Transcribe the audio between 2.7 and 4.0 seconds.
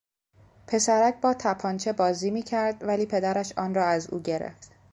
ولی پدرش آن را